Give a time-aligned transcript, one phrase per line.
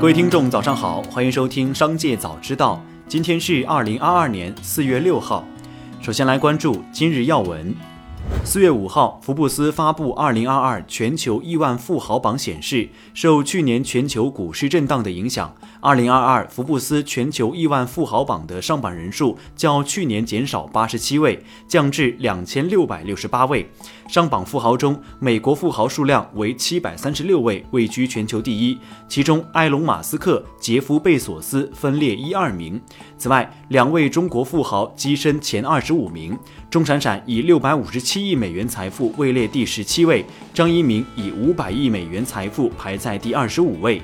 [0.00, 2.82] 各位听众，早上好，欢迎收听《商界早知道》。
[3.06, 5.44] 今天是二零二二年四月六号。
[6.00, 7.76] 首先来关注今日要闻。
[8.44, 15.54] 四月五号，福布斯发布二零二二全球亿万富豪榜显示，受去年全球股市震荡的影响。
[15.80, 23.70] 二零二二福布斯全球亿万富豪榜的上榜人数较去年减少八十七位，降至两千六百六十八位。
[24.08, 28.76] 上榜富豪中，美国富豪数量为七百三十六位，位居全球第一。
[29.08, 32.80] 其中，埃隆·马斯克、杰夫·贝索斯分列一二名。
[33.16, 36.36] 此外，两位中国富豪跻身前二十五名。
[36.68, 44.02] 钟闪闪以六百五十七七亿美元财富位列第十七位，张一鸣以五百亿美元财富排在第二十五位。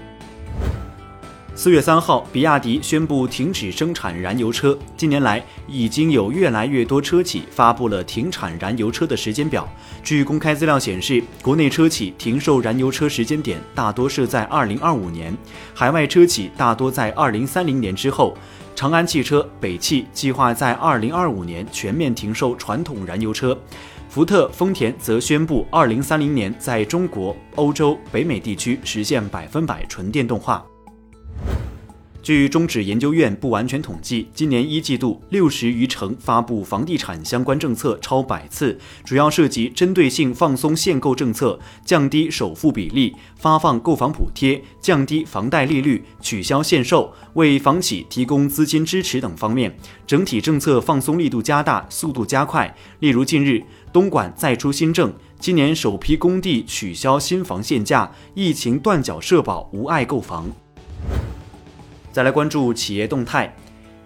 [1.56, 4.78] 四月三号，比亚迪宣布停止生产燃油车。
[4.97, 9.69] 近年来，已经有越来越多车企发布了停产燃油车的时间表。
[10.05, 15.36] 据公开资料显示，国内车企停售燃油车时间点大多是在二零二五年，
[15.75, 18.38] 海外车企大多在二零三零年之后。
[18.77, 23.59] 长安汽车、北汽计划在二零二五年全面停售传统燃油车，
[24.17, 30.67] 福特、丰田则宣布二零三零年在中国、欧洲、北美地区实现百分百纯电动化。
[32.27, 52.77] 据中指研究院不完全统计，今年一季度六十余城发布房地产相关政策超百次，主要涉及针对性放松限购政策、降低首付比例、发放购房补贴、降低房贷利率、取消限售、为房企提供资金支持等方面，整体政策放松力度加大、速度加快。
[52.98, 60.50] 例如，近日东莞再出新政，今年首批工地取消新房限价，疫情断缴社保无碍购房。
[62.17, 63.55] 再来关注企业动态，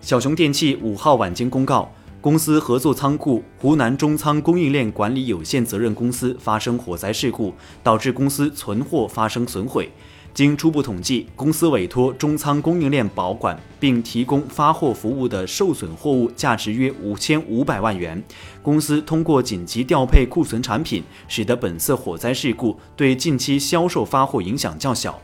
[0.01, 1.89] 小熊电器五号晚间公告，
[2.21, 9.89] 公司合作仓库湖南中仓供应链管理有限责任公司发生火灾事故，导致公司存货发生损毁。
[10.35, 18.21] 经初步统计，公司委托中仓供应链保管并提供发货服务的受损货物价值约五千五百万元。
[18.61, 25.17] 公司通过紧急调配库存产品，使得本次火灾事故对近期销售发货影响较小。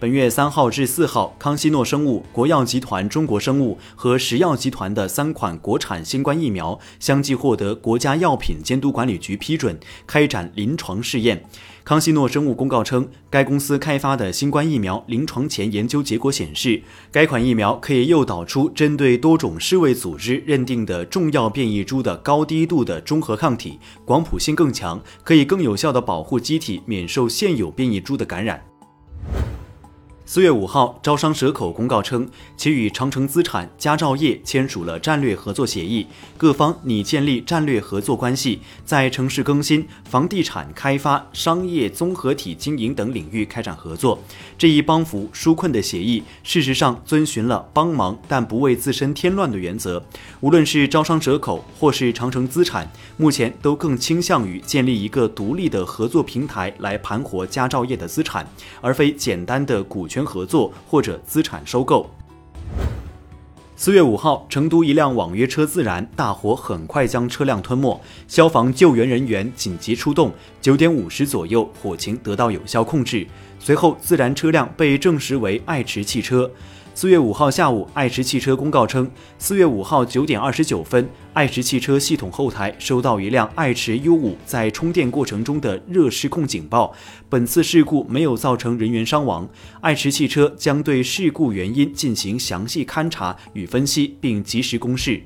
[0.00, 9.76] 本月三号至四号，康希诺生物、国药集团、中国生物和石药集团的三款国产新冠疫苗相继获得国家药品监督管理局批准，
[10.06, 11.44] 开展临床试验。
[11.82, 16.80] 康希诺生物公告称，该公司开发的新冠疫苗临床前研究结果显示，
[17.10, 28.62] 该款疫苗可以诱导出针对多种世卫组织认定的重要变异株的高低度的中和抗体，广谱性更强，可以更有效地保护机体免受现有变异株的感染。
[30.30, 36.06] 四月五号，招商蛇口公告称，其与长城资产、佳兆业签署了战略合作协议，
[36.36, 44.22] 各方拟建立战略合作关系，在城市更新、房地产开发、商业综合体经营等领域开展合作。
[44.58, 50.04] 这一帮扶纾困的协议，事实上遵循了帮忙但不为自身添乱的原则。
[50.40, 58.46] 无论是招商蛇口或是长城资产，目前都更倾向于建立一个独立的合作平台来盘活佳兆业的资产，
[58.82, 60.17] 而非简单的股权。
[60.24, 62.10] 合作或者资产收购。
[63.80, 70.32] 四月五号，成都一辆网约车自燃，大火很快将车辆吞没，消防救援人员紧急出动。
[70.60, 73.24] 九点五十左右，火情得到有效控制。
[73.60, 76.50] 随后，自燃车辆被证实为爱驰汽车。
[76.98, 86.92] 四月五号下午，爱驰汽车公告称，四月五号九点二十九分，爱驰汽车系统后台收到一辆爱驰 U 五在充电过程中的热失控警报。
[87.28, 89.48] 本次事故没有造成人员伤亡，
[89.80, 95.22] 爱驰汽车将对事故原因进行详细勘查与分析，并及时公示。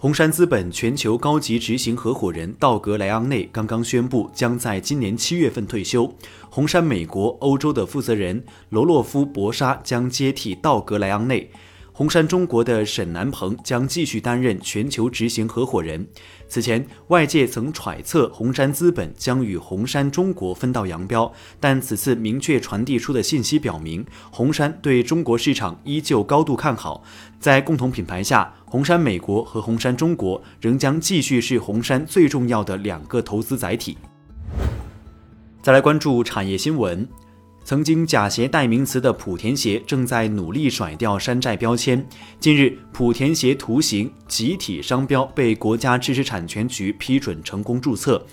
[0.00, 6.14] 红杉资本全球高级执行合伙人道格莱昂内刚刚宣布，将在今年七月份退休。
[6.48, 11.50] 红杉美国、欧洲的负责人罗洛夫·博沙将接替道格莱昂内。
[11.98, 16.06] 红杉中国的沈南鹏将继续担任全球执行合伙人。
[16.46, 27.02] 此前，外界曾揣测红杉资本将与红杉中国分道扬镳，但此次明确传递出的信息表明，红杉对中国市场依旧高度看好。
[27.40, 33.98] 在共同品牌下，红杉美国和红杉中国仍将继续是红杉最重要的两个投资载体。
[35.60, 37.08] 再来关注产业新闻。
[37.68, 42.02] 曾经假鞋代名词的莆田鞋正在努力甩掉山寨标签。
[42.40, 48.24] 近日，莆田鞋图形集体商标被国家知识产权局批准成功注册，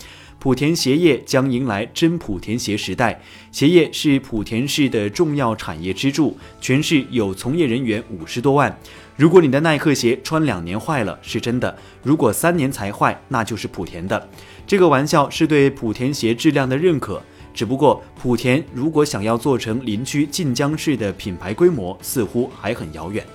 [0.41, 3.21] 莆田鞋业将迎来真莆田鞋时代。
[3.51, 8.79] 鞋业是莆田市的重要产业支柱，全市有从业人员五十多万。
[9.17, 14.29] 如果你的耐克鞋穿两年坏了，是真的；如果三年才坏，那就是莆田的。
[14.65, 17.21] 这个玩笑是对莆田鞋质量的认可。
[17.55, 23.25] 只不过莆田如果想要做成邻区晋江市的品牌规模，似乎还很遥远。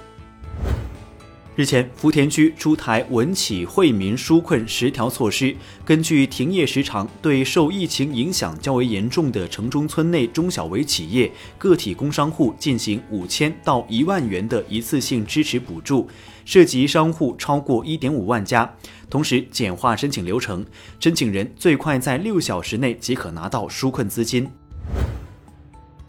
[1.60, 5.54] 日前，福田区出台稳企惠民纾困十条措施，
[5.84, 16.08] 根据停业时长，对受疫情影响较为严重的城中村内中小微企业、个体工商户进行五千到一万元的一次性支持补助，
[16.46, 18.74] 涉及商户超过一点五万家。
[19.10, 20.64] 同时，简化申请流程，
[20.98, 24.48] 申请人最快在六小时内即可拿到纾困资金。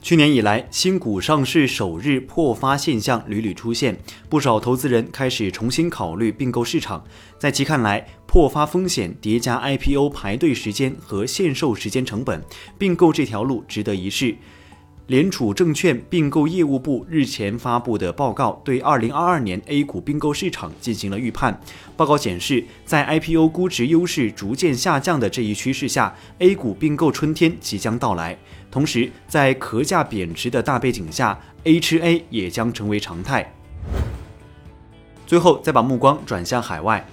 [0.01, 7.03] 去年以来，新股上市首日破发现象屡屡出现，不少投资人开始重新考虑并购市场。
[7.37, 12.43] 在其看来，破发风险叠加 IPO 排队时间和限售时间成本，
[12.79, 14.35] 并购这条路值得一试。
[15.07, 21.59] 联储证券并购业务部日前发布的报告，对2022年 A 股并购市场进行了预判。
[21.97, 28.37] 报告显示，在 IPO 估值优势逐渐下降的这一趋势下，A 股并购春天即将到来。
[28.69, 33.53] 同时，在壳价贬值的大背景下，H A 也将成为常态。
[35.27, 37.05] 最后，再把目光转向海外。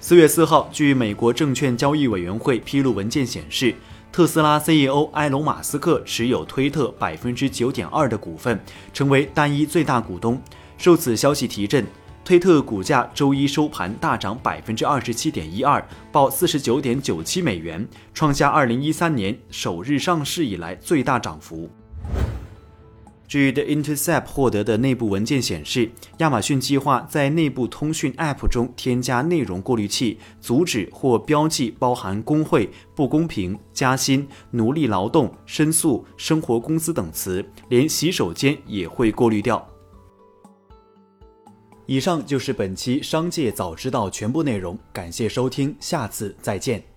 [0.00, 3.72] 四月四号，据美国证券交易委员会披露文件显示。
[4.16, 8.58] 特斯拉 CEO 埃隆·马斯克持有推特百分之九点二的股份，
[8.94, 10.40] 成为单一最大股东。
[10.78, 11.86] 受此消息提振，
[12.24, 21.68] 推特股价周一收盘大涨百分之二十七点一二，报四十九点九七美元，创下二零一三年首日上市以来最大涨幅。
[23.28, 39.66] 据 The Intercept 获得的内部文件显示，亚马逊计划在内部通讯 App 中添加内容过滤器，阻止或标记包含工会、不公平、加薪、奴隶劳动、申诉、生活工资等词，连洗手间也会过滤掉。
[41.86, 46.95] 以上就是本期《商界早知道》全部内容，感谢收听，下次再见。